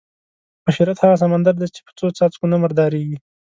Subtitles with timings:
[0.65, 3.17] بشریت هغه سمندر دی چې په څو څاڅکو نه مردارېږي.